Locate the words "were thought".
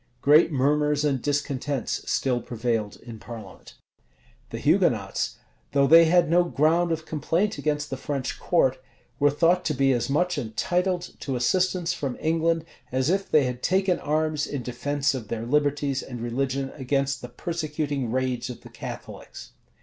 9.19-9.63